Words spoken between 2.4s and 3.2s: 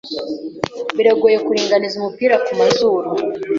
kumazuru.